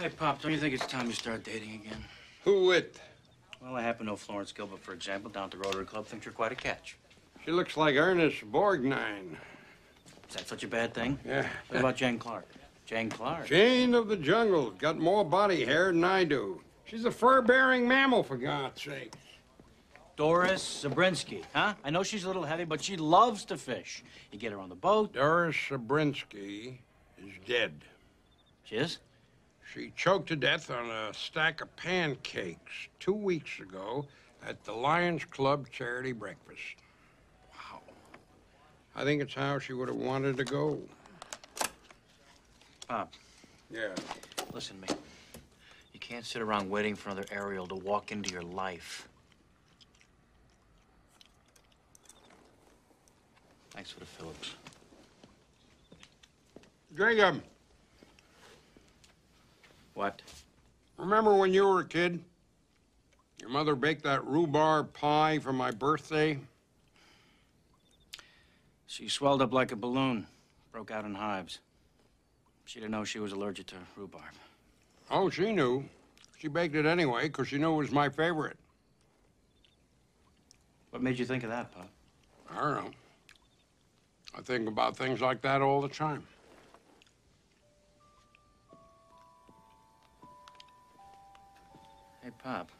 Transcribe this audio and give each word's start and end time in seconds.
Hey, 0.00 0.10
Pop, 0.10 0.40
don't 0.40 0.52
you 0.52 0.58
think 0.58 0.74
it's 0.74 0.86
time 0.86 1.08
you 1.08 1.12
start 1.12 1.42
dating 1.42 1.74
again? 1.74 2.04
Who 2.44 2.66
with? 2.66 3.00
Well, 3.60 3.74
I 3.74 3.82
happen 3.82 4.06
to 4.06 4.12
know 4.12 4.16
Florence 4.16 4.52
Gilbert, 4.52 4.78
for 4.78 4.92
example, 4.92 5.28
down 5.28 5.46
at 5.46 5.50
the 5.50 5.56
Rotary 5.56 5.86
Club, 5.86 6.06
thinks 6.06 6.24
you're 6.24 6.32
quite 6.32 6.52
a 6.52 6.54
catch. 6.54 6.96
She 7.44 7.50
looks 7.50 7.76
like 7.76 7.96
Ernest 7.96 8.48
Borgnine. 8.52 9.32
Is 10.28 10.36
that 10.36 10.46
such 10.46 10.62
a 10.62 10.68
bad 10.68 10.94
thing? 10.94 11.18
Yeah. 11.26 11.48
What 11.66 11.80
about 11.80 11.96
Jane 11.96 12.16
Clark? 12.16 12.46
Jane 12.86 13.10
Clark? 13.10 13.46
Jane 13.46 13.92
of 13.92 14.06
the 14.06 14.16
jungle. 14.16 14.70
Got 14.70 15.00
more 15.00 15.24
body 15.24 15.64
hair 15.64 15.86
than 15.86 16.04
I 16.04 16.22
do. 16.22 16.60
She's 16.84 17.04
a 17.04 17.10
fur-bearing 17.10 17.88
mammal, 17.88 18.22
for 18.22 18.36
God's 18.36 18.80
sake. 18.80 19.14
Doris 20.14 20.84
Zabrinsky, 20.84 21.42
huh? 21.52 21.74
I 21.82 21.90
know 21.90 22.04
she's 22.04 22.22
a 22.22 22.28
little 22.28 22.44
heavy, 22.44 22.64
but 22.64 22.80
she 22.80 22.96
loves 22.96 23.44
to 23.46 23.56
fish. 23.56 24.04
You 24.30 24.38
get 24.38 24.52
her 24.52 24.60
on 24.60 24.68
the 24.68 24.76
boat. 24.76 25.14
Doris 25.14 25.56
Sabrinsky 25.56 26.78
is 27.18 27.32
dead. 27.44 27.72
She 28.62 28.76
is? 28.76 28.98
She 29.74 29.92
choked 29.96 30.28
to 30.28 30.36
death 30.36 30.70
on 30.70 30.90
a 30.90 31.12
stack 31.12 31.60
of 31.60 31.74
pancakes 31.76 32.88
two 33.00 33.12
weeks 33.12 33.60
ago 33.60 34.06
at 34.46 34.64
the 34.64 34.72
Lions 34.72 35.24
Club 35.24 35.68
charity 35.70 36.12
breakfast. 36.12 36.76
Wow. 37.52 37.80
I 38.96 39.04
think 39.04 39.20
it's 39.20 39.34
how 39.34 39.58
she 39.58 39.74
would 39.74 39.88
have 39.88 39.96
wanted 39.98 40.36
to 40.38 40.44
go. 40.44 40.80
Pop, 42.88 43.12
Yeah. 43.70 43.94
listen 44.52 44.80
to 44.80 44.94
me. 44.94 45.00
You 45.92 46.00
can't 46.00 46.24
sit 46.24 46.40
around 46.40 46.70
waiting 46.70 46.94
for 46.96 47.10
another 47.10 47.26
Ariel 47.30 47.66
to 47.66 47.74
walk 47.74 48.10
into 48.10 48.30
your 48.30 48.42
life. 48.42 49.06
Thanks 53.72 53.90
for 53.90 54.00
the 54.00 54.06
Phillips. 54.06 54.54
Jacob, 56.96 57.42
What? 59.98 60.22
remember 60.96 61.34
when 61.34 61.52
you 61.52 61.66
were 61.66 61.80
a 61.80 61.84
kid? 61.84 62.22
Your 63.40 63.50
mother 63.50 63.74
baked 63.74 64.04
that 64.04 64.24
rhubarb 64.24 64.92
pie 64.92 65.40
for 65.40 65.52
my 65.52 65.72
birthday? 65.72 66.38
She 68.86 69.08
swelled 69.08 69.42
up 69.42 69.52
like 69.52 69.72
a 69.72 69.76
balloon, 69.76 70.28
broke 70.70 70.92
out 70.92 71.04
in 71.04 71.16
hives. 71.16 71.58
She 72.64 72.78
didn't 72.78 72.92
know 72.92 73.02
she 73.02 73.18
was 73.18 73.32
allergic 73.32 73.66
to 73.66 73.74
rhubarb. 73.96 74.34
Oh, 75.10 75.30
she 75.30 75.50
knew. 75.50 75.84
She 76.38 76.46
baked 76.46 76.76
it 76.76 76.86
anyway 76.86 77.22
because 77.22 77.48
she 77.48 77.58
knew 77.58 77.72
it 77.72 77.78
was 77.78 77.90
my 77.90 78.08
favorite. 78.08 78.56
What 80.90 81.02
made 81.02 81.18
you 81.18 81.24
think 81.24 81.42
of 81.42 81.50
that, 81.50 81.72
Pop? 81.72 81.88
I 82.52 82.60
don't 82.60 82.84
know. 82.84 82.90
I 84.36 84.42
think 84.42 84.68
about 84.68 84.96
things 84.96 85.20
like 85.20 85.42
that 85.42 85.60
all 85.60 85.80
the 85.80 85.88
time. 85.88 86.22
Hey, 92.28 92.34
Pop. 92.44 92.70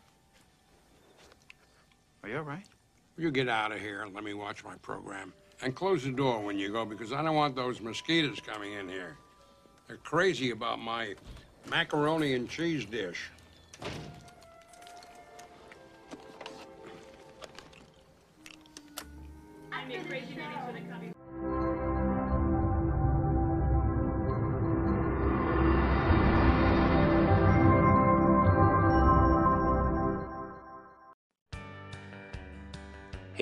Are 2.22 2.28
you 2.28 2.36
all 2.36 2.42
right? 2.42 2.66
You 3.16 3.30
get 3.30 3.48
out 3.48 3.72
of 3.72 3.80
here 3.80 4.02
and 4.02 4.14
let 4.14 4.22
me 4.22 4.34
watch 4.34 4.62
my 4.62 4.74
program. 4.82 5.32
And 5.62 5.74
close 5.74 6.04
the 6.04 6.10
door 6.10 6.38
when 6.40 6.58
you 6.58 6.70
go 6.70 6.84
because 6.84 7.14
I 7.14 7.22
don't 7.22 7.34
want 7.34 7.56
those 7.56 7.80
mosquitoes 7.80 8.40
coming 8.40 8.74
in 8.74 8.90
here. 8.90 9.16
They're 9.86 9.96
crazy 9.96 10.50
about 10.50 10.80
my 10.80 11.14
macaroni 11.70 12.34
and 12.34 12.46
cheese 12.46 12.84
dish. 12.84 13.30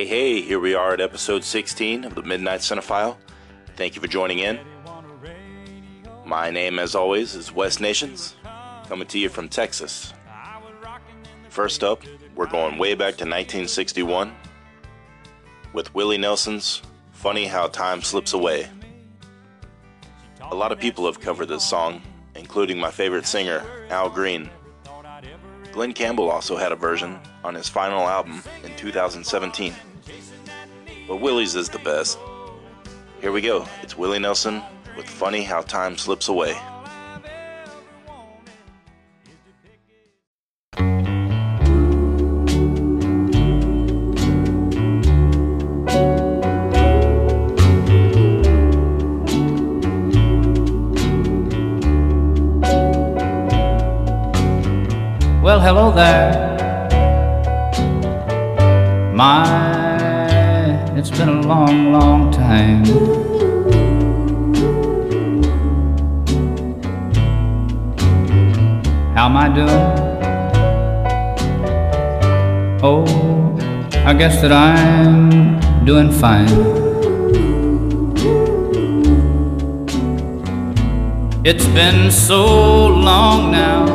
Hey, 0.06 0.40
here 0.40 0.60
we 0.60 0.72
are 0.72 0.92
at 0.92 1.00
episode 1.00 1.42
16 1.42 2.04
of 2.04 2.14
the 2.14 2.22
Midnight 2.22 2.60
Cinephile. 2.60 3.16
Thank 3.74 3.96
you 3.96 4.00
for 4.00 4.06
joining 4.06 4.38
in. 4.38 4.60
My 6.24 6.48
name, 6.48 6.78
as 6.78 6.94
always, 6.94 7.34
is 7.34 7.50
Wes 7.50 7.80
Nations, 7.80 8.36
coming 8.86 9.08
to 9.08 9.18
you 9.18 9.28
from 9.28 9.48
Texas. 9.48 10.14
First 11.48 11.82
up, 11.82 12.04
we're 12.36 12.46
going 12.46 12.78
way 12.78 12.94
back 12.94 13.16
to 13.16 13.24
1961 13.24 14.32
with 15.72 15.92
Willie 15.92 16.18
Nelson's 16.18 16.82
Funny 17.10 17.46
How 17.46 17.66
Time 17.66 18.00
Slips 18.00 18.32
Away. 18.32 18.68
A 20.40 20.54
lot 20.54 20.70
of 20.70 20.78
people 20.78 21.06
have 21.06 21.18
covered 21.18 21.48
this 21.48 21.68
song, 21.68 22.00
including 22.36 22.78
my 22.78 22.92
favorite 22.92 23.26
singer, 23.26 23.64
Al 23.90 24.08
Green. 24.08 24.50
Glen 25.72 25.92
Campbell 25.92 26.30
also 26.30 26.56
had 26.56 26.70
a 26.70 26.76
version 26.76 27.18
on 27.42 27.56
his 27.56 27.68
final 27.68 28.06
album 28.06 28.40
in 28.62 28.74
2017. 28.76 29.74
But 31.06 31.20
Willie's 31.20 31.54
is 31.54 31.68
the 31.68 31.78
best. 31.78 32.18
Here 33.20 33.30
we 33.30 33.40
go. 33.40 33.66
It's 33.82 33.96
Willie 33.96 34.18
Nelson 34.18 34.60
with 34.96 35.08
Funny 35.08 35.42
How 35.42 35.60
Time 35.60 35.96
Slips 35.96 36.28
Away. 36.28 36.56
How 69.16 69.24
am 69.24 69.36
I 69.38 69.48
doing? 69.48 69.84
Oh, 72.82 73.06
I 74.04 74.12
guess 74.12 74.42
that 74.42 74.52
I'm 74.52 75.58
doing 75.86 76.12
fine. 76.12 76.46
It's 81.46 81.66
been 81.68 82.10
so 82.10 82.88
long 82.88 83.52
now 83.52 83.86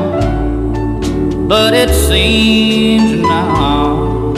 but 1.47 1.73
it 1.75 1.89
seems 1.89 3.11
now 3.21 4.31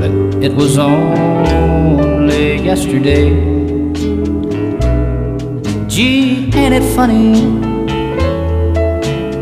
that 0.00 0.38
it 0.40 0.52
was 0.54 0.78
only 0.78 2.62
yesterday. 2.62 3.28
Gee, 5.88 6.50
ain't 6.54 6.74
it 6.74 6.94
funny 6.94 7.65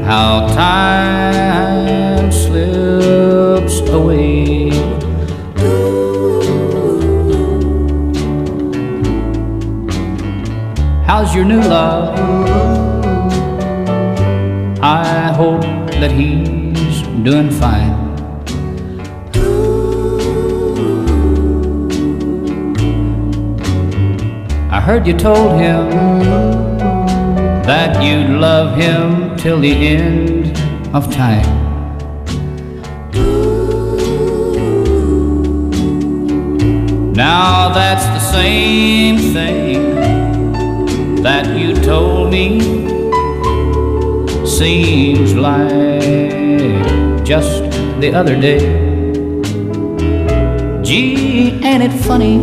how 0.04 0.46
time 0.48 2.30
slips 2.30 3.80
away? 3.88 4.68
How's 11.06 11.34
your 11.34 11.46
new 11.46 11.62
love? 11.62 12.18
I 14.82 15.32
hope 15.32 15.62
that 16.00 16.10
he's 16.10 17.00
doing 17.24 17.50
fine. 17.50 18.04
I 24.70 24.80
heard 24.80 25.06
you 25.06 25.14
told 25.16 25.58
him 25.58 25.88
that 27.64 28.02
you'd 28.02 28.28
love 28.38 28.76
him 28.76 29.23
till 29.44 29.60
the 29.60 29.72
end 29.72 30.56
of 30.94 31.12
time. 31.12 31.44
Now 37.12 37.68
that's 37.68 38.06
the 38.06 38.20
same 38.20 39.18
thing 39.34 39.96
that 41.22 41.58
you 41.58 41.74
told 41.74 42.32
me 42.32 42.58
seems 44.46 45.34
like 45.34 47.22
just 47.22 47.64
the 48.00 48.14
other 48.14 48.40
day. 48.40 48.60
Gee, 50.82 51.60
ain't 51.62 51.82
it 51.82 51.92
funny 51.92 52.38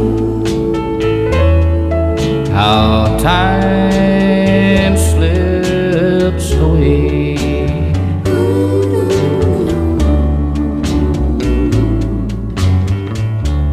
how 2.51 3.17
time 3.17 4.10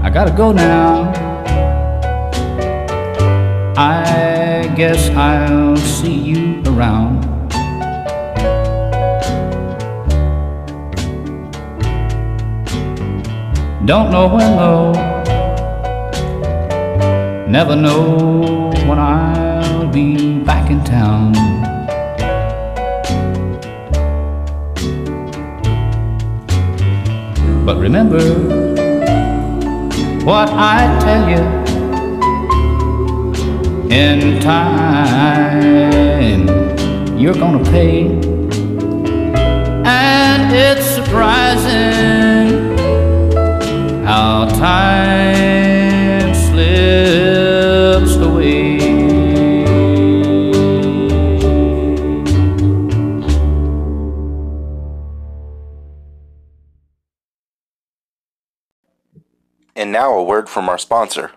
I 0.09 0.11
gotta 0.11 0.35
go 0.35 0.53
now. 0.53 1.13
I 3.77 4.73
guess 4.75 5.11
I'll 5.11 5.77
see 5.77 6.15
you 6.15 6.63
around. 6.65 7.21
Don't 13.85 14.11
know 14.11 14.29
when 14.35 14.57
though. 14.57 14.93
Never 17.47 17.77
know 17.77 18.71
when 18.89 18.99
I'll 18.99 19.89
be 19.89 20.39
back 20.39 20.71
in 20.71 20.83
town. 20.85 21.35
But 27.67 27.77
remember, 27.77 28.68
what 30.29 30.51
I 30.51 30.81
tell 31.01 31.25
you 31.31 31.43
in 33.91 34.39
time 34.43 35.69
you're 37.19 37.33
gonna 37.33 37.65
pay. 37.71 38.09
And 39.87 40.53
it's 40.55 40.85
surprising 40.85 42.77
how 44.05 44.45
time 44.49 45.68
now 59.99 60.17
a 60.17 60.23
word 60.23 60.49
from 60.49 60.69
our 60.69 60.79
sponsor. 60.79 61.33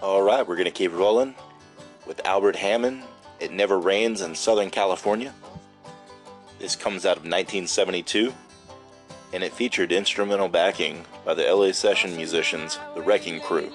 All 0.00 0.22
right, 0.22 0.46
we're 0.46 0.54
going 0.54 0.66
to 0.66 0.70
keep 0.70 0.92
rolling 0.92 1.34
with 2.06 2.24
Albert 2.24 2.54
Hammond. 2.54 3.02
It 3.40 3.50
Never 3.50 3.80
Rains 3.80 4.20
in 4.20 4.36
Southern 4.36 4.70
California. 4.70 5.34
This 6.60 6.76
comes 6.76 7.04
out 7.04 7.16
of 7.16 7.24
1972, 7.24 8.32
and 9.32 9.42
it 9.42 9.52
featured 9.52 9.90
instrumental 9.90 10.48
backing 10.48 11.04
by 11.24 11.34
the 11.34 11.42
LA 11.42 11.72
session 11.72 12.14
musicians, 12.14 12.78
the 12.94 13.02
Wrecking 13.02 13.40
Crew. 13.40 13.68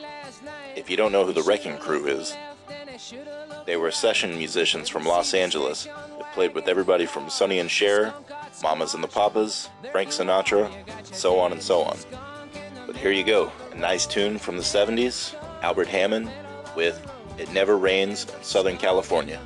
If 0.77 0.89
you 0.89 0.95
don't 0.95 1.11
know 1.11 1.25
who 1.25 1.33
the 1.33 1.43
Wrecking 1.43 1.79
Crew 1.79 2.07
is, 2.07 2.33
they 3.65 3.75
were 3.75 3.91
session 3.91 4.37
musicians 4.37 4.87
from 4.87 5.03
Los 5.03 5.33
Angeles 5.33 5.85
played 6.33 6.53
with 6.53 6.67
everybody 6.67 7.05
from 7.05 7.29
Sonny 7.29 7.59
and 7.59 7.69
Cher, 7.69 8.13
Mamas 8.61 8.93
and 8.93 9.03
the 9.03 9.07
Papas, 9.07 9.69
Frank 9.91 10.09
Sinatra, 10.09 10.69
so 11.13 11.39
on 11.39 11.51
and 11.51 11.61
so 11.61 11.81
on. 11.81 11.97
But 12.85 12.95
here 12.95 13.11
you 13.11 13.23
go, 13.23 13.51
a 13.71 13.75
nice 13.75 14.05
tune 14.05 14.37
from 14.37 14.57
the 14.57 14.63
70s, 14.63 15.35
Albert 15.61 15.87
Hammond 15.87 16.29
with 16.75 16.99
It 17.37 17.51
Never 17.51 17.77
Rains 17.77 18.25
in 18.25 18.43
Southern 18.43 18.77
California. 18.77 19.39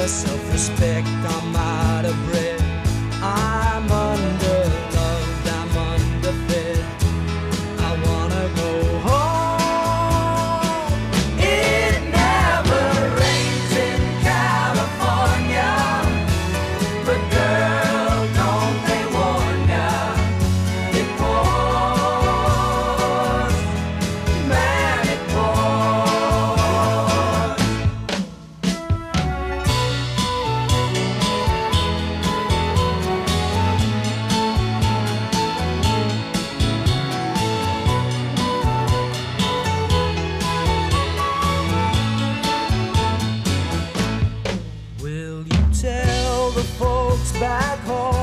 Out 0.00 0.04
of 0.04 0.12
self-respect, 0.12 1.06
I'm 1.08 1.54
out 1.54 2.06
of 2.06 2.16
breath. 2.24 2.62
I'm 3.22 3.92
back 47.90 48.19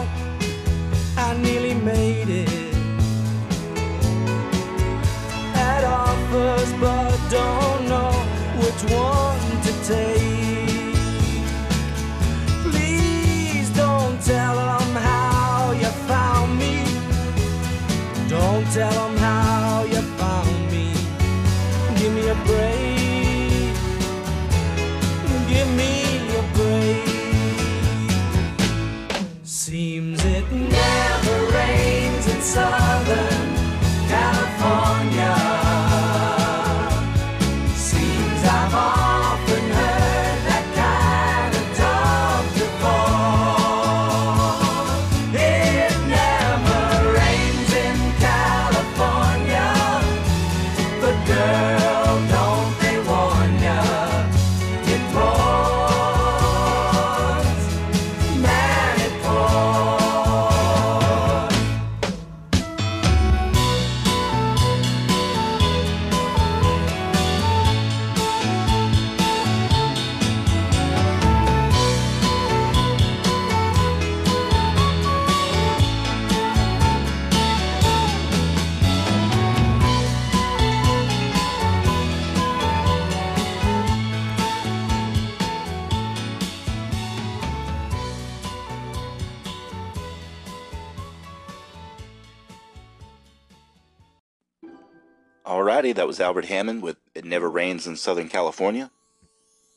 Albert 96.20 96.46
Hammond 96.46 96.82
with 96.82 96.98
It 97.16 97.26
Never 97.26 97.50
Rains 97.50 97.88
in 97.88 97.96
Southern 97.96 98.30
California. 98.30 98.92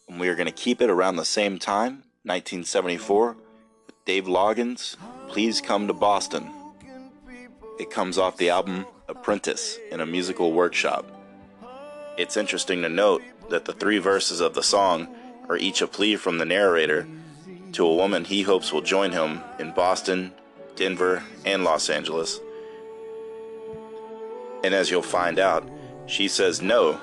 And 0.09 0.18
we 0.18 0.28
are 0.28 0.35
going 0.35 0.47
to 0.47 0.52
keep 0.52 0.80
it 0.80 0.90
around 0.90 1.16
the 1.16 1.25
same 1.25 1.59
time, 1.59 2.04
1974, 2.25 3.37
with 3.87 4.04
Dave 4.04 4.25
Loggins, 4.25 4.97
Please 5.28 5.61
Come 5.61 5.87
to 5.87 5.92
Boston. 5.92 6.50
It 7.78 7.90
comes 7.90 8.18
off 8.18 8.37
the 8.37 8.50
album 8.50 8.87
Apprentice 9.09 9.78
in 9.90 10.00
a 10.00 10.06
musical 10.06 10.52
workshop. 10.52 11.06
It's 12.16 12.37
interesting 12.37 12.82
to 12.82 12.88
note 12.88 13.23
that 13.49 13.64
the 13.64 13.73
three 13.73 13.99
verses 13.99 14.40
of 14.40 14.54
the 14.54 14.62
song 14.62 15.09
are 15.49 15.56
each 15.56 15.82
a 15.82 15.87
plea 15.87 16.16
from 16.16 16.38
the 16.38 16.44
narrator 16.44 17.09
to 17.73 17.87
a 17.87 17.94
woman 17.94 18.25
he 18.25 18.42
hopes 18.42 18.73
will 18.73 18.82
join 18.82 19.12
him 19.12 19.40
in 19.59 19.73
Boston, 19.73 20.32
Denver, 20.76 21.23
and 21.44 21.64
Los 21.64 21.88
Angeles. 21.88 22.40
And 24.62 24.75
as 24.75 24.90
you'll 24.90 25.02
find 25.02 25.38
out, 25.38 25.68
she 26.11 26.29
says 26.29 26.61
no, 26.61 27.00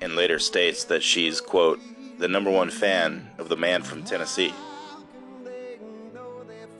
and 0.00 0.14
later 0.14 0.38
states 0.38 0.84
that 0.84 1.02
she's, 1.02 1.40
quote, 1.40 1.80
the 2.18 2.28
number 2.28 2.50
one 2.50 2.70
fan 2.70 3.28
of 3.38 3.48
the 3.48 3.56
man 3.56 3.82
from 3.82 4.04
Tennessee. 4.04 4.54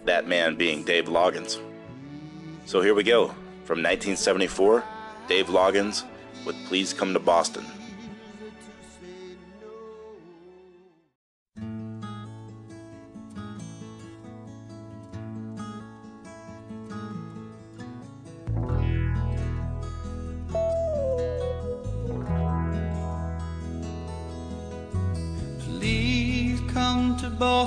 That 0.04 0.28
man 0.28 0.56
being 0.56 0.84
Dave 0.84 1.06
Loggins. 1.06 1.60
So 2.64 2.80
here 2.80 2.94
we 2.94 3.02
go. 3.02 3.28
From 3.64 3.78
1974, 3.78 4.84
Dave 5.28 5.46
Loggins 5.46 6.04
with 6.44 6.56
Please 6.66 6.92
Come 6.92 7.12
to 7.12 7.20
Boston. 7.20 7.64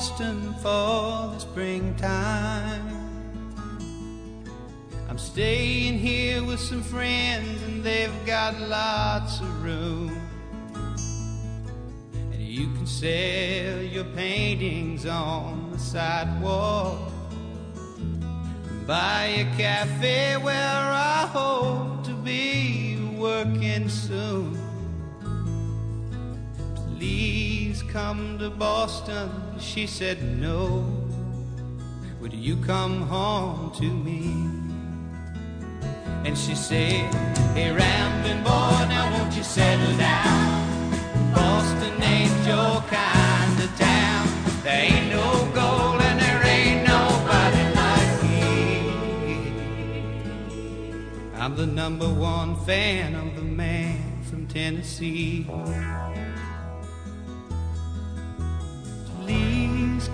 Boston 0.08 0.54
for 0.62 1.34
the 1.34 1.40
springtime. 1.40 2.88
I'm 5.10 5.18
staying 5.18 5.98
here 5.98 6.44
with 6.44 6.60
some 6.60 6.84
friends, 6.84 7.64
and 7.64 7.84
they've 7.84 8.14
got 8.24 8.60
lots 8.60 9.40
of 9.40 9.64
room. 9.64 10.16
And 12.14 12.40
you 12.40 12.72
can 12.74 12.86
sell 12.86 13.82
your 13.82 14.04
paintings 14.16 15.08
on 15.08 15.72
the 15.72 15.80
sidewalk. 15.80 17.12
Buy 18.86 19.24
a 19.26 19.58
cafe 19.58 20.38
where 20.38 20.54
I 20.54 21.28
hope 21.34 22.04
to 22.06 22.14
be 22.14 23.00
working 23.18 23.90
soon. 23.90 24.56
Please 26.96 27.82
come 27.82 28.38
to 28.38 28.52
Boston. 28.52 29.45
She 29.65 29.88
said, 29.88 30.22
No. 30.39 30.86
Would 32.22 32.34
you 32.34 32.55
come 32.57 33.01
home 33.01 33.72
to 33.75 33.84
me? 33.84 34.31
And 36.24 36.38
she 36.38 36.55
said, 36.55 37.13
Hey, 37.53 37.72
rambling 37.72 38.43
boy, 38.43 38.86
now 38.88 39.12
won't 39.12 39.36
you 39.36 39.43
settle 39.43 39.98
down? 39.98 41.34
Boston 41.34 42.01
ain't 42.03 42.48
your 42.48 42.79
kind 42.88 43.60
of 43.60 43.77
town. 43.77 44.27
There 44.63 44.84
ain't 44.86 45.10
no 45.10 45.50
gold 45.53 46.00
and 46.01 46.22
there 46.22 46.43
ain't 46.45 46.88
nobody 46.88 47.63
like 47.81 48.24
me. 48.24 49.51
I'm 51.36 51.55
the 51.57 51.65
number 51.65 52.07
one 52.07 52.55
fan 52.65 53.15
of 53.15 53.36
the 53.36 53.41
man 53.41 54.22
from 54.29 54.48
Tennessee. 54.48 55.45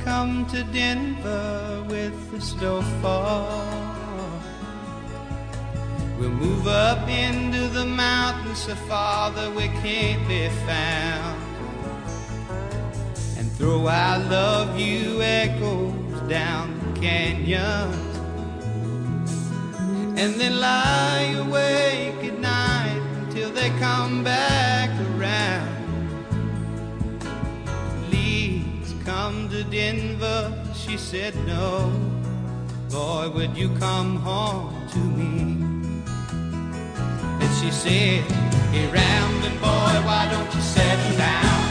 Come 0.03 0.46
to 0.48 0.63
Denver 0.63 1.86
with 1.88 2.31
the 2.31 2.41
snowfall. 2.41 3.81
We'll 6.17 6.29
move 6.29 6.67
up 6.67 7.08
into 7.08 7.67
the 7.67 7.86
mountains 7.86 8.60
so 8.60 8.75
far 8.75 9.31
that 9.31 9.53
we 9.53 9.67
can't 9.84 10.27
be 10.27 10.50
found. 10.65 11.41
And 13.38 13.51
throw 13.53 13.88
I 13.88 14.17
love 14.17 14.79
you 14.79 15.22
echoes 15.22 16.22
down 16.29 16.79
the 16.79 17.00
canyons. 17.00 18.17
And 20.20 20.39
then 20.39 20.60
lie 20.60 21.36
awake 21.38 22.24
at 22.24 22.39
night 22.39 23.01
until 23.24 23.50
they 23.51 23.70
come 23.79 24.24
back 24.24 24.89
around. 25.15 25.71
Denver. 29.72 30.54
She 30.75 30.98
said 30.98 31.34
no. 31.48 31.90
Boy, 32.92 33.30
would 33.34 33.58
you 33.58 33.70
come 33.80 34.18
home 34.18 34.75
to 34.90 34.98
me? 34.98 35.63
And 37.42 37.51
she 37.56 37.72
said, 37.72 38.22
Hey, 38.74 38.92
rambling 38.92 39.58
boy, 39.60 39.94
why 40.08 40.28
don't 40.30 40.54
you 40.54 40.62
settle 40.62 41.18
down? 41.18 41.62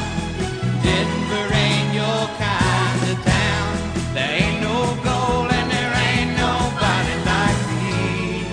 Denver 0.82 1.48
ain't 1.52 1.94
your 1.94 2.22
kind 2.40 3.00
of 3.12 3.16
town. 3.22 3.70
There 4.14 4.32
ain't 4.44 4.62
no 4.62 4.78
gold 5.04 5.52
and 5.52 5.70
there 5.70 5.92
ain't 6.08 6.32
nobody 6.40 7.14
like 7.28 7.60
me. 7.68 8.44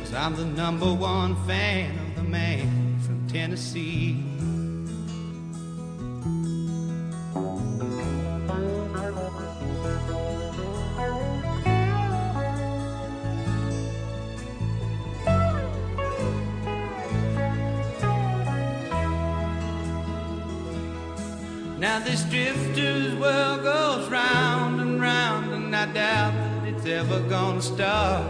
Cause 0.00 0.14
I'm 0.14 0.34
the 0.34 0.46
number 0.46 0.90
one 0.94 1.36
fan 1.46 1.90
of 1.90 2.16
the 2.16 2.22
man 2.22 2.98
from 3.00 3.28
Tennessee. 3.28 4.27
Now 21.78 22.00
this 22.00 22.24
drifter's 22.24 23.14
world 23.14 23.62
goes 23.62 24.10
round 24.10 24.80
and 24.80 25.00
round, 25.00 25.52
and 25.52 25.76
I 25.76 25.86
doubt 25.86 26.32
that 26.32 26.68
it's 26.68 26.84
ever 26.86 27.20
gonna 27.28 27.62
stop. 27.62 28.24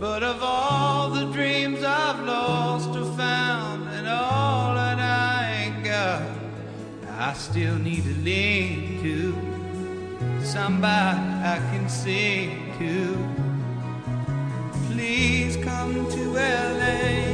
But 0.00 0.22
of 0.22 0.42
all 0.42 1.10
the 1.10 1.26
dreams 1.26 1.84
I've 1.84 2.24
lost 2.24 2.88
or 2.96 3.04
found, 3.14 3.90
and 3.90 4.08
all 4.08 4.74
that 4.74 4.98
I 4.98 5.52
ain't 5.64 5.84
got, 5.84 6.22
I 7.10 7.34
still 7.34 7.76
need 7.76 8.04
to 8.04 8.14
lean 8.22 9.02
to 9.02 10.42
somebody 10.42 11.20
I 11.54 11.58
can 11.70 11.90
sing 11.90 12.72
to. 12.78 13.18
Please 14.88 15.58
come 15.58 16.10
to 16.10 16.32
LA 16.32 17.31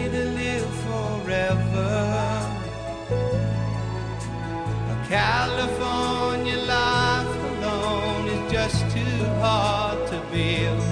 California 5.08 6.58
life 6.58 7.34
alone 7.52 8.28
is 8.28 8.52
just 8.52 8.78
too 8.94 9.24
hard 9.40 10.06
to 10.08 10.20
build. 10.30 10.82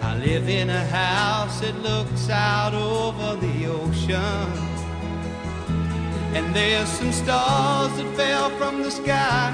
I 0.00 0.16
live 0.16 0.48
in 0.48 0.70
a 0.70 0.84
house 0.86 1.60
that 1.60 1.76
looks 1.82 2.30
out 2.30 2.72
over 2.72 3.36
the 3.36 3.66
ocean. 3.66 4.48
And 6.34 6.56
there's 6.56 6.88
some 6.88 7.12
stars 7.12 7.94
that 7.98 8.16
fell 8.16 8.48
from 8.56 8.82
the 8.82 8.90
sky 8.90 9.52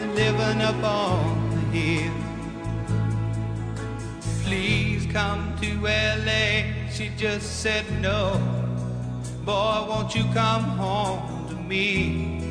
and 0.00 0.14
living 0.14 0.62
up 0.62 0.80
on 0.84 1.50
the 1.50 1.78
hill. 1.78 2.12
Please 4.44 5.04
come 5.06 5.52
to 5.60 5.80
LA. 5.82 6.90
She 6.92 7.10
just 7.16 7.60
said 7.60 7.84
no. 8.00 8.40
Boy, 9.44 9.84
won't 9.88 10.14
you 10.14 10.22
come 10.32 10.62
home 10.62 11.48
to 11.48 11.56
me? 11.56 12.43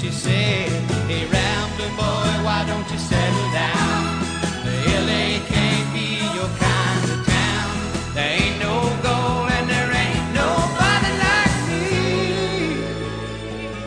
She 0.00 0.10
said, 0.10 0.68
Hey, 1.08 1.24
rambling 1.24 1.96
boy, 1.96 2.28
why 2.44 2.64
don't 2.66 2.88
you 2.92 2.98
settle 2.98 3.50
down? 3.50 4.04
LA 5.06 5.40
can't 5.48 5.88
be 5.94 6.20
your 6.36 6.50
kind 6.60 7.10
of 7.14 7.26
town. 7.26 7.70
There 8.12 8.42
ain't 8.42 8.58
no 8.60 8.76
gold 9.02 9.50
and 9.56 9.70
there 9.70 9.90
ain't 10.04 10.34
nobody 10.34 11.10
like 11.24 11.56
me. 11.70 11.86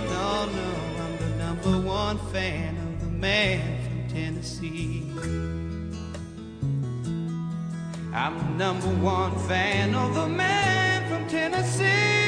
No, 0.09 0.49
no, 0.57 0.67
I'm 1.03 1.17
the 1.19 1.29
number 1.37 1.87
one 1.87 2.17
fan 2.33 2.75
of 2.77 2.99
the 3.01 3.11
man 3.11 3.79
from 3.83 4.07
Tennessee. 4.09 5.11
I'm 8.15 8.35
the 8.39 8.49
number 8.57 8.89
one 9.03 9.37
fan 9.47 9.93
of 9.93 10.15
the 10.15 10.27
man 10.27 11.07
from 11.07 11.27
Tennessee. 11.29 12.18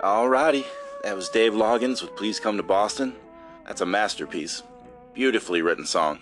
Alrighty, 0.00 0.64
that 1.04 1.14
was 1.14 1.28
Dave 1.28 1.52
Loggins 1.52 2.00
with 2.00 2.16
Please 2.16 2.40
Come 2.40 2.56
to 2.56 2.62
Boston. 2.62 3.14
That's 3.66 3.82
a 3.82 3.86
masterpiece. 3.86 4.62
Beautifully 5.12 5.60
written 5.60 5.84
song. 5.84 6.20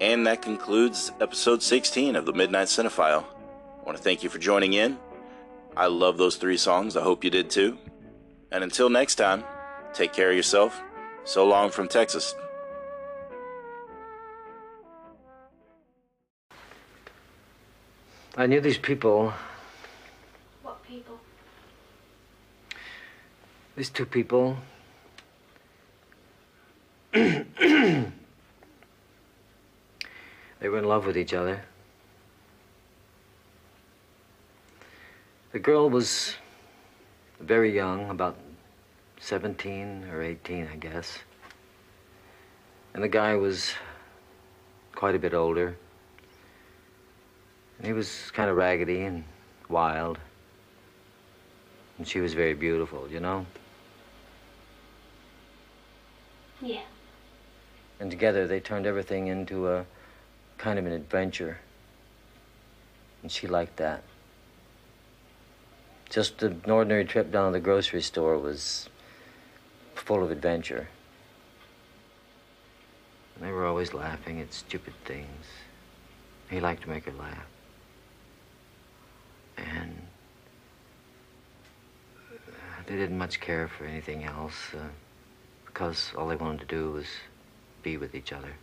And 0.00 0.24
that 0.28 0.42
concludes 0.42 1.10
episode 1.20 1.60
16 1.60 2.14
of 2.14 2.24
the 2.24 2.32
Midnight 2.32 2.68
Cinephile. 2.68 3.24
I 3.24 3.84
want 3.84 3.98
to 3.98 4.02
thank 4.04 4.22
you 4.22 4.28
for 4.28 4.38
joining 4.38 4.74
in. 4.74 4.96
I 5.76 5.88
love 5.88 6.18
those 6.18 6.36
three 6.36 6.56
songs. 6.56 6.96
I 6.96 7.02
hope 7.02 7.24
you 7.24 7.30
did 7.30 7.50
too. 7.50 7.78
And 8.52 8.62
until 8.62 8.88
next 8.88 9.16
time, 9.16 9.42
take 9.92 10.12
care 10.12 10.30
of 10.30 10.36
yourself. 10.36 10.80
So 11.24 11.44
long 11.48 11.70
from 11.70 11.88
Texas. 11.88 12.32
I 18.36 18.46
knew 18.46 18.60
these 18.60 18.78
people, 18.78 19.32
What 20.62 20.80
people? 20.84 21.18
These 23.78 23.90
two 23.90 24.04
people. 24.04 24.56
they 27.12 28.10
were 30.60 30.78
in 30.78 30.84
love 30.84 31.06
with 31.06 31.16
each 31.16 31.32
other. 31.32 31.62
The 35.52 35.60
girl 35.60 35.88
was 35.88 36.34
very 37.38 37.72
young, 37.72 38.10
about 38.10 38.36
17 39.20 40.08
or 40.12 40.22
18, 40.22 40.68
I 40.72 40.76
guess. 40.76 41.20
And 42.94 43.04
the 43.04 43.08
guy 43.08 43.36
was 43.36 43.74
quite 44.96 45.14
a 45.14 45.20
bit 45.20 45.34
older. 45.34 45.76
And 47.78 47.86
he 47.86 47.92
was 47.92 48.32
kind 48.32 48.50
of 48.50 48.56
raggedy 48.56 49.02
and 49.02 49.22
wild. 49.68 50.18
And 51.96 52.08
she 52.08 52.18
was 52.18 52.34
very 52.34 52.54
beautiful, 52.54 53.08
you 53.08 53.20
know? 53.20 53.46
Yeah. 56.60 56.82
And 58.00 58.10
together 58.10 58.46
they 58.46 58.60
turned 58.60 58.86
everything 58.86 59.28
into 59.28 59.68
a 59.68 59.86
kind 60.56 60.78
of 60.78 60.86
an 60.86 60.92
adventure. 60.92 61.58
And 63.22 63.30
she 63.30 63.46
liked 63.46 63.76
that. 63.76 64.02
Just 66.08 66.42
an 66.42 66.62
ordinary 66.66 67.04
trip 67.04 67.30
down 67.30 67.52
to 67.52 67.58
the 67.58 67.62
grocery 67.62 68.02
store 68.02 68.38
was 68.38 68.88
full 69.94 70.22
of 70.22 70.30
adventure. 70.30 70.88
And 73.34 73.46
they 73.46 73.52
were 73.52 73.66
always 73.66 73.92
laughing 73.92 74.40
at 74.40 74.52
stupid 74.52 74.94
things. 75.04 75.46
He 76.50 76.60
liked 76.60 76.82
to 76.82 76.88
make 76.88 77.04
her 77.04 77.12
laugh. 77.12 77.46
And 79.58 80.02
they 82.86 82.96
didn't 82.96 83.18
much 83.18 83.38
care 83.38 83.68
for 83.68 83.84
anything 83.84 84.24
else 84.24 84.54
uh, 84.74 84.78
because 85.78 86.12
all 86.18 86.26
they 86.26 86.34
wanted 86.34 86.58
to 86.58 86.66
do 86.66 86.90
was 86.90 87.06
be 87.84 87.96
with 87.96 88.12
each 88.12 88.32
other. 88.32 88.54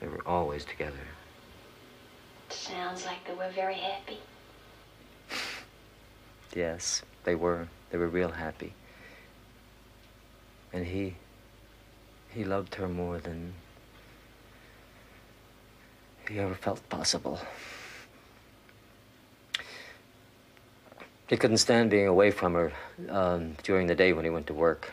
They 0.00 0.08
were 0.08 0.26
always 0.26 0.64
together. 0.64 1.06
Sounds 2.48 3.04
like 3.04 3.24
they 3.24 3.34
were 3.34 3.50
very 3.54 3.76
happy. 3.76 4.18
Yes, 6.56 7.02
they 7.24 7.34
were. 7.34 7.66
They 7.90 7.98
were 7.98 8.06
real 8.06 8.30
happy. 8.30 8.74
And 10.72 10.86
he. 10.86 11.16
he 12.32 12.44
loved 12.44 12.76
her 12.76 12.88
more 12.88 13.18
than. 13.18 13.54
he 16.28 16.38
ever 16.38 16.54
felt 16.54 16.88
possible. 16.88 17.40
He 21.28 21.38
couldn't 21.38 21.56
stand 21.58 21.90
being 21.90 22.06
away 22.06 22.30
from 22.30 22.54
her 22.54 22.72
um, 23.08 23.56
during 23.62 23.86
the 23.86 23.94
day 23.94 24.12
when 24.12 24.24
he 24.24 24.30
went 24.30 24.46
to 24.48 24.54
work. 24.54 24.92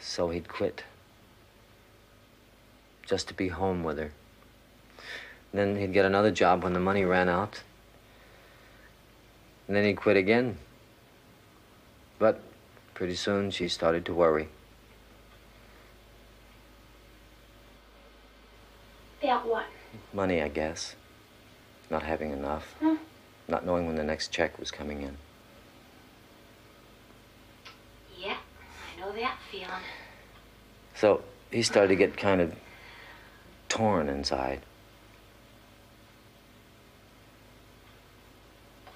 So 0.00 0.30
he'd 0.30 0.48
quit. 0.48 0.82
Just 3.06 3.28
to 3.28 3.34
be 3.34 3.48
home 3.48 3.84
with 3.84 3.98
her. 3.98 4.10
Then 5.54 5.76
he'd 5.76 5.92
get 5.92 6.04
another 6.04 6.30
job 6.30 6.64
when 6.64 6.72
the 6.72 6.80
money 6.80 7.04
ran 7.04 7.28
out. 7.28 7.62
And 9.68 9.76
then 9.76 9.84
he'd 9.84 9.96
quit 9.96 10.16
again. 10.16 10.58
But 12.18 12.40
pretty 12.94 13.14
soon 13.14 13.50
she 13.50 13.68
started 13.68 14.04
to 14.06 14.14
worry. 14.14 14.48
About 19.22 19.46
what? 19.46 19.66
Money, 20.12 20.42
I 20.42 20.48
guess. 20.48 20.94
Not 21.90 22.02
having 22.02 22.32
enough. 22.32 22.74
Not 23.48 23.66
knowing 23.66 23.86
when 23.86 23.96
the 23.96 24.04
next 24.04 24.28
check 24.30 24.58
was 24.58 24.70
coming 24.70 25.02
in. 25.02 25.16
Yeah, 28.18 28.36
I 28.36 29.00
know 29.00 29.12
that 29.12 29.38
feeling. 29.50 29.68
So 30.94 31.22
he 31.50 31.62
started 31.62 31.88
to 31.88 31.96
get 31.96 32.16
kind 32.16 32.40
of 32.40 32.54
torn 33.68 34.08
inside. 34.08 34.60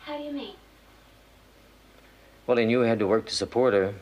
How 0.00 0.16
do 0.16 0.22
you 0.22 0.32
mean? 0.32 0.54
Well, 2.46 2.56
he 2.58 2.64
knew 2.64 2.82
he 2.82 2.88
had 2.88 3.00
to 3.00 3.06
work 3.06 3.26
to 3.26 3.34
support 3.34 3.74
her, 3.74 3.94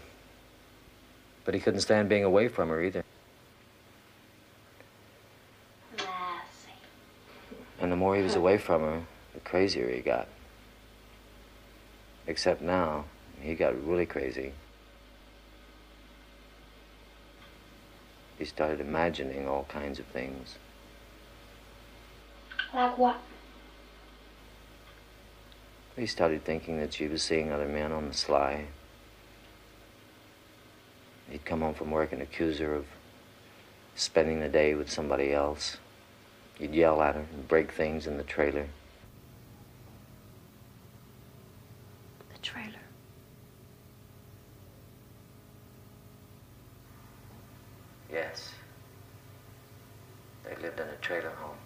but 1.46 1.54
he 1.54 1.60
couldn't 1.60 1.80
stand 1.80 2.10
being 2.10 2.24
away 2.24 2.48
from 2.48 2.68
her 2.68 2.82
either. 2.82 3.02
I 5.98 6.40
see. 6.52 6.70
And 7.80 7.90
the 7.90 7.96
more 8.14 8.20
he 8.20 8.24
was 8.24 8.36
away 8.36 8.58
from 8.58 8.82
her, 8.82 9.02
the 9.32 9.40
crazier 9.40 9.90
he 9.90 10.00
got. 10.00 10.28
Except 12.28 12.62
now, 12.62 13.06
he 13.40 13.54
got 13.54 13.74
really 13.84 14.06
crazy. 14.06 14.52
He 18.38 18.44
started 18.44 18.80
imagining 18.80 19.48
all 19.48 19.64
kinds 19.64 19.98
of 19.98 20.06
things. 20.06 20.54
Like 22.72 22.96
what? 22.96 23.16
He 25.96 26.06
started 26.06 26.44
thinking 26.44 26.78
that 26.78 26.94
she 26.94 27.08
was 27.08 27.20
seeing 27.20 27.50
other 27.50 27.68
men 27.68 27.90
on 27.90 28.06
the 28.06 28.14
sly. 28.14 28.66
He'd 31.28 31.44
come 31.44 31.62
home 31.62 31.74
from 31.74 31.90
work 31.90 32.12
and 32.12 32.22
accuse 32.22 32.58
her 32.60 32.74
of 32.74 32.86
spending 33.96 34.38
the 34.38 34.48
day 34.48 34.74
with 34.74 34.88
somebody 34.88 35.32
else. 35.32 35.78
He'd 36.58 36.74
yell 36.74 37.02
at 37.02 37.16
her 37.16 37.26
and 37.32 37.48
break 37.48 37.72
things 37.72 38.06
in 38.06 38.16
the 38.16 38.22
trailer. 38.22 38.66
The 42.32 42.38
trailer. 42.42 42.78
Yes. 48.12 48.52
They 50.44 50.54
lived 50.62 50.78
in 50.78 50.88
a 50.88 50.96
trailer 50.96 51.30
home. 51.30 51.56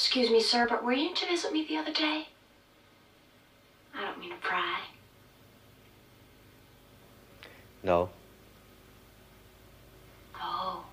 Excuse 0.00 0.30
me, 0.30 0.40
sir, 0.40 0.66
but 0.66 0.82
were 0.82 0.94
you 0.94 1.14
to 1.14 1.26
visit 1.26 1.52
me 1.52 1.62
the 1.62 1.76
other 1.76 1.92
day? 1.92 2.28
I 3.94 4.02
don't 4.02 4.18
mean 4.18 4.30
to 4.30 4.36
pry. 4.36 4.80
No. 7.82 8.08
Oh. 10.40 10.86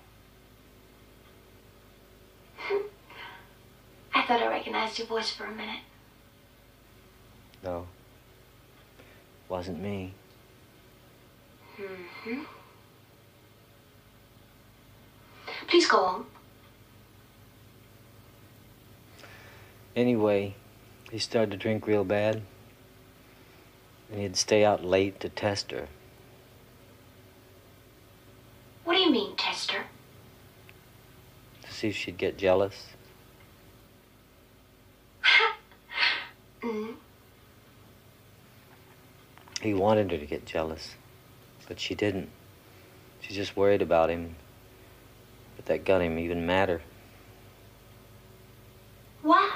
I 4.14 4.26
thought 4.26 4.42
I 4.42 4.46
recognized 4.46 4.98
your 4.98 5.06
voice 5.06 5.30
for 5.30 5.46
a 5.46 5.52
minute. 5.52 5.80
No. 7.64 7.86
Wasn't 9.48 9.80
me. 9.80 10.12
Mm-hmm. 11.80 12.42
Please 15.66 15.88
go 15.88 15.96
on. 16.04 16.26
Anyway, 19.98 20.54
he 21.10 21.18
started 21.18 21.50
to 21.50 21.56
drink 21.56 21.84
real 21.84 22.04
bad. 22.04 22.40
And 24.12 24.20
he'd 24.20 24.36
stay 24.36 24.64
out 24.64 24.84
late 24.84 25.18
to 25.18 25.28
test 25.28 25.72
her. 25.72 25.88
What 28.84 28.94
do 28.94 29.00
you 29.00 29.10
mean, 29.10 29.34
test 29.34 29.72
her? 29.72 29.86
To 31.64 31.72
see 31.72 31.88
if 31.88 31.96
she'd 31.96 32.16
get 32.16 32.38
jealous. 32.38 32.86
Mm. 36.62 36.94
He 39.60 39.74
wanted 39.74 40.12
her 40.12 40.18
to 40.18 40.26
get 40.26 40.46
jealous, 40.46 40.94
but 41.66 41.80
she 41.80 41.96
didn't. 41.96 42.28
She 43.20 43.34
just 43.34 43.56
worried 43.56 43.82
about 43.82 44.08
him. 44.08 44.36
But 45.56 45.66
that 45.66 45.84
got 45.84 46.00
him 46.00 46.16
even 46.20 46.46
madder. 46.46 46.80
Why? 49.22 49.50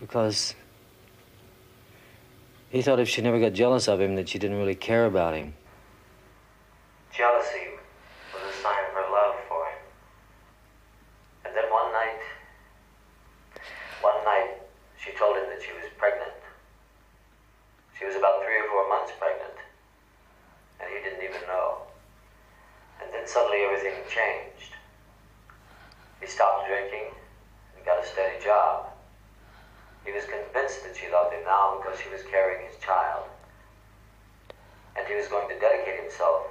Because 0.00 0.54
he 2.70 2.80
thought 2.80 2.98
if 3.00 3.08
she 3.08 3.20
never 3.20 3.38
got 3.38 3.52
jealous 3.52 3.86
of 3.86 4.00
him, 4.00 4.16
that 4.16 4.30
she 4.30 4.38
didn't 4.38 4.56
really 4.56 4.74
care 4.74 5.04
about 5.04 5.34
him. 5.34 5.52
Jealousy 7.12 7.76
was 8.32 8.42
a 8.48 8.62
sign 8.62 8.82
of 8.88 8.94
her 8.94 9.12
love 9.12 9.34
for 9.46 9.66
him. 9.66 9.78
And 11.44 11.54
then 11.54 11.64
one 11.70 11.92
night, 11.92 12.22
one 14.00 14.24
night, 14.24 14.54
she 14.96 15.12
told 15.18 15.36
him 15.36 15.44
that 15.50 15.60
she 15.60 15.72
was 15.72 15.84
pregnant. 15.98 16.32
She 17.98 18.06
was 18.06 18.16
about 18.16 18.42
three 18.42 18.56
or 18.56 18.68
four 18.70 18.88
months 18.88 19.12
pregnant. 19.18 19.58
And 20.80 20.88
he 20.88 21.04
didn't 21.04 21.22
even 21.22 21.42
know. 21.46 21.82
And 23.02 23.12
then 23.12 23.28
suddenly 23.28 23.58
everything 23.68 24.00
changed. 24.08 24.72
He 26.22 26.26
stopped 26.26 26.68
drinking 26.68 27.12
and 27.76 27.84
got 27.84 28.02
a 28.02 28.06
steady 28.06 28.42
job. 28.42 28.86
He 30.10 30.16
was 30.16 30.24
convinced 30.24 30.82
that 30.82 30.96
she 30.96 31.08
loved 31.08 31.32
him 31.32 31.44
now 31.44 31.78
because 31.78 32.00
she 32.00 32.10
was 32.10 32.22
carrying 32.24 32.66
his 32.66 32.76
child. 32.82 33.26
And 34.96 35.06
he 35.06 35.14
was 35.14 35.28
going 35.28 35.48
to 35.48 35.56
dedicate 35.60 36.02
himself 36.02 36.48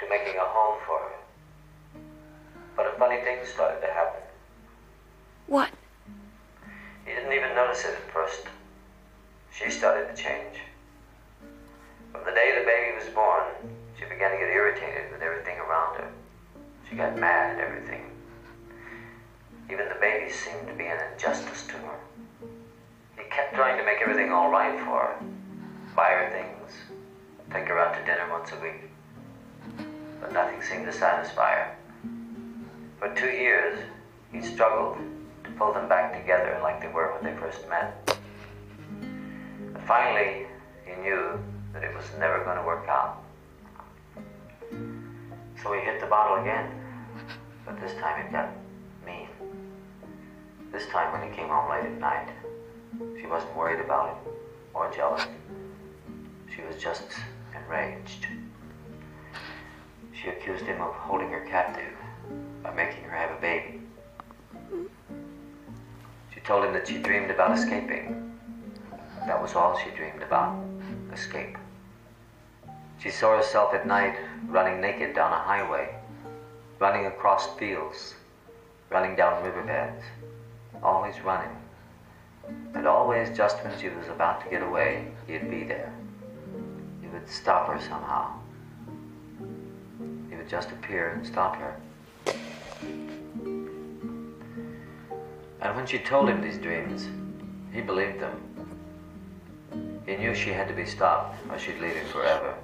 to 0.00 0.08
making 0.10 0.36
a 0.36 0.44
home 0.44 0.76
for 0.84 0.98
her. 0.98 2.00
But 2.76 2.86
a 2.86 2.98
funny 2.98 3.22
thing 3.22 3.38
started 3.46 3.80
to 3.80 3.86
happen. 3.86 4.20
What? 5.46 5.70
He 7.06 7.14
didn't 7.14 7.32
even 7.32 7.54
notice 7.54 7.86
it 7.86 7.96
at 7.96 8.12
first. 8.12 8.44
She 9.52 9.70
started 9.70 10.14
to 10.14 10.22
change. 10.22 10.60
From 12.12 12.26
the 12.26 12.32
day 12.32 12.58
the 12.60 12.66
baby 12.66 12.94
was 12.94 13.08
born, 13.14 13.72
she 13.98 14.04
began 14.04 14.32
to 14.32 14.36
get 14.36 14.52
irritated 14.52 15.10
with 15.10 15.22
everything 15.22 15.56
around 15.56 15.96
her. 15.96 16.12
She 16.90 16.94
got 16.94 17.18
mad 17.18 17.56
at 17.56 17.64
everything. 17.64 18.04
Even 19.72 19.88
the 19.88 19.98
baby 19.98 20.30
seemed 20.30 20.68
to 20.68 20.74
be 20.74 20.84
an 20.84 20.98
injustice 21.14 21.66
to 21.68 21.72
her. 21.72 21.98
He 23.18 23.28
kept 23.30 23.54
trying 23.54 23.76
to 23.78 23.84
make 23.84 23.98
everything 24.00 24.32
all 24.32 24.50
right 24.50 24.78
for 24.80 25.00
her. 25.00 25.24
Buy 25.96 26.10
her 26.10 26.30
things, 26.30 26.72
take 27.50 27.66
her 27.66 27.78
out 27.78 27.94
to 27.94 28.04
dinner 28.04 28.28
once 28.30 28.52
a 28.52 28.60
week. 28.60 28.90
But 30.20 30.32
nothing 30.32 30.62
seemed 30.62 30.86
to 30.86 30.92
satisfy 30.92 31.54
her. 31.54 31.76
For 32.98 33.14
two 33.14 33.30
years, 33.30 33.78
he 34.32 34.40
struggled 34.42 34.98
to 35.44 35.50
pull 35.52 35.72
them 35.72 35.88
back 35.88 36.20
together 36.20 36.58
like 36.62 36.80
they 36.80 36.88
were 36.88 37.12
when 37.14 37.24
they 37.24 37.38
first 37.40 37.68
met. 37.68 38.18
But 39.72 39.82
finally, 39.82 40.46
he 40.84 41.00
knew 41.02 41.38
that 41.72 41.82
it 41.82 41.94
was 41.94 42.04
never 42.18 42.44
going 42.44 42.56
to 42.56 42.64
work 42.64 42.86
out. 42.88 43.22
So 45.62 45.72
he 45.72 45.80
hit 45.80 46.00
the 46.00 46.06
bottle 46.06 46.42
again. 46.42 46.70
But 47.66 47.80
this 47.80 47.92
time 48.00 48.24
it 48.24 48.32
got 48.32 48.50
mean. 49.04 49.28
This 50.72 50.86
time 50.88 51.12
when 51.12 51.28
he 51.28 51.36
came 51.36 51.48
home 51.48 51.70
late 51.70 51.84
at 51.84 51.98
night, 51.98 52.28
she 53.20 53.26
wasn't 53.26 53.54
worried 53.56 53.80
about 53.80 54.10
him 54.10 54.32
or 54.74 54.90
jealous. 54.92 55.26
She 56.54 56.62
was 56.62 56.76
just 56.76 57.04
enraged. 57.54 58.26
She 60.12 60.28
accused 60.28 60.64
him 60.64 60.80
of 60.80 60.94
holding 60.94 61.30
her 61.30 61.46
captive 61.48 61.94
by 62.62 62.72
making 62.74 63.04
her 63.04 63.16
have 63.16 63.36
a 63.36 63.40
baby. 63.40 63.80
She 66.34 66.40
told 66.40 66.64
him 66.64 66.72
that 66.72 66.88
she 66.88 66.98
dreamed 66.98 67.30
about 67.30 67.56
escaping. 67.56 68.36
That 69.26 69.40
was 69.40 69.54
all 69.54 69.78
she 69.78 69.90
dreamed 69.90 70.22
about 70.22 70.64
escape. 71.12 71.56
She 72.98 73.10
saw 73.10 73.36
herself 73.36 73.74
at 73.74 73.86
night 73.86 74.16
running 74.46 74.80
naked 74.80 75.14
down 75.14 75.32
a 75.32 75.38
highway, 75.38 75.94
running 76.80 77.06
across 77.06 77.54
fields, 77.56 78.14
running 78.90 79.14
down 79.14 79.44
riverbeds, 79.44 80.02
always 80.82 81.20
running. 81.20 81.54
And 82.74 82.86
always, 82.86 83.36
just 83.36 83.62
when 83.64 83.78
she 83.78 83.88
was 83.88 84.08
about 84.08 84.44
to 84.44 84.50
get 84.50 84.62
away, 84.62 85.10
he'd 85.26 85.50
be 85.50 85.64
there. 85.64 85.92
He 87.00 87.08
would 87.08 87.28
stop 87.28 87.68
her 87.68 87.80
somehow. 87.80 88.32
He 90.30 90.36
would 90.36 90.48
just 90.48 90.70
appear 90.70 91.10
and 91.10 91.26
stop 91.26 91.56
her. 91.56 91.76
And 95.60 95.76
when 95.76 95.86
she 95.86 95.98
told 95.98 96.28
him 96.28 96.40
these 96.40 96.58
dreams, 96.58 97.08
he 97.72 97.80
believed 97.80 98.20
them. 98.20 98.40
He 100.06 100.16
knew 100.16 100.34
she 100.34 100.50
had 100.50 100.68
to 100.68 100.74
be 100.74 100.86
stopped 100.86 101.36
or 101.50 101.58
she'd 101.58 101.80
leave 101.80 101.96
him 101.96 102.06
forever. 102.08 102.54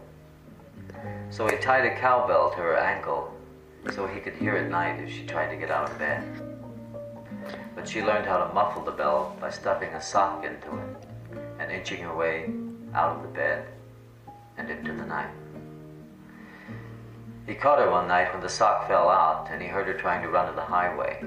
So 1.31 1.47
he 1.49 1.57
tied 1.57 1.85
a 1.85 1.99
cowbell 1.99 2.51
to 2.51 2.57
her 2.57 2.79
ankle 2.79 3.35
so 3.93 4.07
he 4.07 4.21
could 4.21 4.35
hear 4.35 4.57
at 4.57 4.71
night 4.71 5.01
if 5.01 5.13
she 5.13 5.27
tried 5.27 5.51
to 5.51 5.57
get 5.57 5.71
out 5.71 5.91
of 5.91 5.99
bed. 5.99 6.54
She 7.87 8.03
learned 8.03 8.27
how 8.27 8.39
to 8.39 8.53
muffle 8.53 8.83
the 8.83 8.91
bell 8.91 9.37
by 9.41 9.51
stuffing 9.51 9.91
a 9.91 10.03
sock 10.03 10.45
into 10.45 10.77
it 10.79 11.39
and 11.61 11.71
inching 11.71 12.03
her 12.03 12.17
way 12.17 12.51
out 12.93 13.17
of 13.17 13.23
the 13.23 13.29
bed 13.29 13.67
and 14.57 14.69
into 14.69 14.93
the 14.93 15.05
night. 15.05 15.31
He 17.47 17.55
caught 17.55 17.79
her 17.79 17.91
one 17.91 18.09
night 18.09 18.33
when 18.33 18.43
the 18.43 18.49
sock 18.49 18.89
fell 18.89 19.09
out 19.09 19.49
and 19.51 19.61
he 19.61 19.69
heard 19.69 19.87
her 19.87 19.95
trying 19.95 20.23
to 20.23 20.29
run 20.29 20.49
to 20.49 20.55
the 20.55 20.63
highway. 20.63 21.23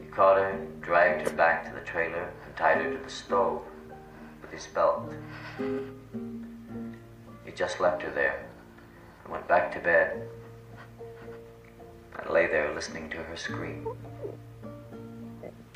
He 0.00 0.06
caught 0.08 0.38
her, 0.38 0.66
dragged 0.80 1.26
her 1.28 1.34
back 1.34 1.64
to 1.66 1.74
the 1.74 1.86
trailer, 1.86 2.30
and 2.44 2.56
tied 2.56 2.78
her 2.78 2.92
to 2.92 2.98
the 3.02 3.10
stove 3.10 3.62
with 4.42 4.50
his 4.50 4.66
belt. 4.66 5.10
He 7.44 7.52
just 7.54 7.80
left 7.80 8.02
her 8.02 8.10
there 8.10 8.44
and 9.24 9.32
went 9.32 9.46
back 9.46 9.72
to 9.72 9.78
bed 9.78 10.28
and 12.18 12.30
lay 12.30 12.48
there 12.48 12.74
listening 12.74 13.08
to 13.10 13.18
her 13.18 13.36
scream. 13.36 13.86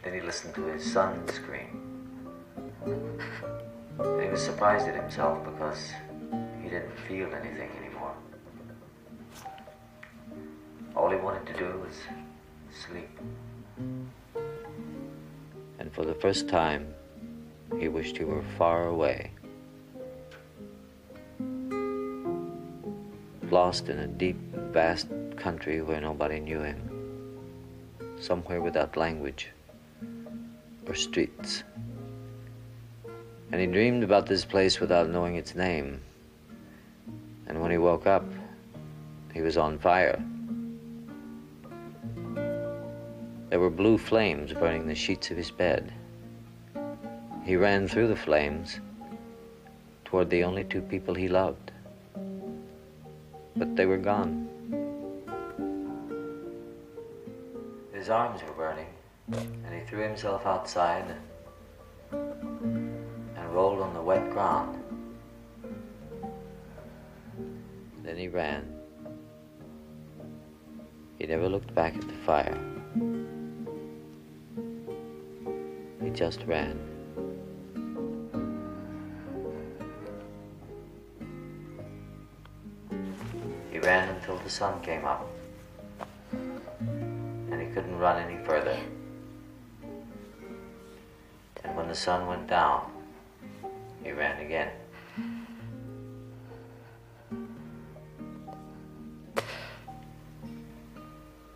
Then 0.07 0.14
he 0.14 0.21
listened 0.21 0.55
to 0.55 0.66
his 0.66 0.92
son 0.92 1.27
scream. 1.27 1.83
He 2.85 4.29
was 4.29 4.40
surprised 4.40 4.87
at 4.87 4.95
himself 4.95 5.45
because 5.45 5.90
he 6.62 6.69
didn't 6.69 6.97
feel 7.09 7.35
anything 7.35 7.69
anymore. 7.81 8.14
All 10.95 11.11
he 11.11 11.16
wanted 11.16 11.45
to 11.49 11.55
do 11.55 11.83
was 11.85 11.97
sleep. 12.71 13.11
And 15.81 15.92
for 15.92 16.05
the 16.05 16.14
first 16.14 16.49
time, 16.49 16.95
he 17.77 17.88
wished 17.88 18.16
he 18.16 18.23
were 18.23 18.45
far 18.57 18.87
away. 18.87 19.33
Lost 23.51 23.88
in 23.88 23.99
a 23.99 24.07
deep, 24.07 24.38
vast 24.71 25.09
country 25.37 25.83
where 25.83 26.01
nobody 26.01 26.38
knew 26.38 26.61
him. 26.61 26.81
Somewhere 28.21 28.62
without 28.62 28.97
language 28.97 29.51
or 30.88 30.94
streets. 30.94 31.64
And 33.53 33.61
he 33.61 33.66
dreamed 33.66 34.03
about 34.03 34.27
this 34.27 34.44
place 34.44 34.81
without 34.81 35.09
knowing 35.09 35.37
its 35.37 35.55
name. 35.55 36.01
And 37.46 37.61
when 37.61 37.70
he 37.70 37.79
woke 37.79 38.07
up, 38.07 38.25
he 39.33 39.40
was 39.40 39.57
on 39.57 39.79
fire. 39.79 40.22
There 43.51 43.61
were 43.61 43.70
blue 43.70 43.96
flames 43.96 44.53
burning 44.53 44.87
the 44.87 44.94
sheets 44.94 45.31
of 45.31 45.37
his 45.37 45.51
bed. 45.51 45.92
He 47.44 47.55
ran 47.55 47.87
through 47.87 48.09
the 48.09 48.16
flames 48.16 48.81
toward 50.05 50.31
the 50.31 50.42
only 50.42 50.64
two 50.64 50.81
people 50.81 51.14
he 51.14 51.29
loved. 51.29 51.70
But 53.57 53.77
they 53.77 53.87
were 53.87 53.99
gone. 53.99 54.49
His 57.92 58.11
arms 58.11 58.42
were 58.42 58.55
burning, 58.55 58.87
and 59.33 59.75
he 59.75 59.81
threw 59.87 60.03
himself 60.03 60.47
outside 60.47 61.05
and 62.12 63.53
rolled 63.53 63.81
on 63.81 63.93
the 63.95 64.03
wet 64.03 64.31
ground. 64.31 64.83
Then 68.05 68.17
he 68.17 68.29
ran. 68.29 68.73
He 71.19 71.27
never 71.27 71.49
looked 71.49 71.75
back 71.75 71.97
at 71.97 72.07
the 72.07 72.15
fire. 72.25 72.57
He 76.03 76.11
just 76.11 76.45
ran. 76.45 76.79
He 83.73 83.79
ran 83.81 84.09
until 84.11 84.39
the 84.39 84.51
sun 84.51 84.81
came 84.83 85.05
up. 85.05 85.27
And 86.31 87.61
he 87.61 87.67
couldn't 87.75 87.99
run 87.99 88.23
any 88.23 88.43
further. 88.45 88.79
The 91.96 92.02
sun 92.02 92.26
went 92.26 92.46
down, 92.46 92.92
he 94.04 94.12
ran 94.12 94.38
again. 94.44 94.70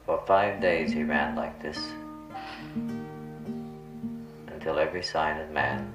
For 0.06 0.24
five 0.26 0.62
days 0.62 0.92
he 0.92 1.04
ran 1.04 1.36
like 1.36 1.60
this 1.60 1.92
until 4.46 4.78
every 4.78 5.02
sign 5.02 5.38
of 5.38 5.50
man 5.50 5.92